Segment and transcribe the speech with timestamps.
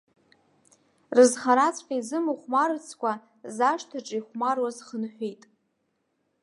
[1.15, 3.13] Рызхараҵәҟьа изымыхәмарыцкәа,
[3.55, 5.43] зашҭаҿы ихәмаруаз хынҳәит.